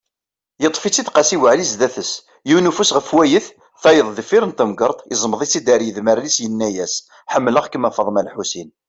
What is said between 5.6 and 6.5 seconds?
ar yidmaren-is,